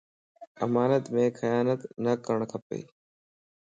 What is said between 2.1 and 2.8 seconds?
ڪرڻ کپ